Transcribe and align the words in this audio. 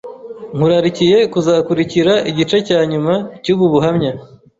Nkurarikiye 0.55 1.17
kuzakurikira 1.33 2.13
igice 2.31 2.57
cya 2.67 2.79
nyuma 2.91 3.13
cy’ubu 3.43 3.65
buhamya 3.73 4.11